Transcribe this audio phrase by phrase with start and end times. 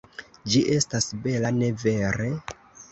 [0.53, 2.35] Ĝi estas bela, ne vere?